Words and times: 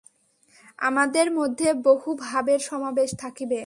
আমাদের 0.79 1.27
মধ্যে 1.31 1.67
বহু 1.83 2.09
ভাবের 2.17 2.59
সমাবেশ 2.61 3.09
থাকিবে। 3.19 3.59